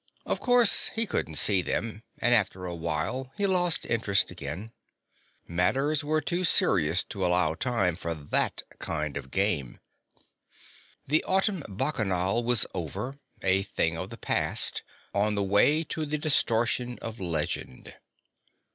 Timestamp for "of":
0.25-0.39, 9.15-9.29, 13.95-14.09, 16.99-17.19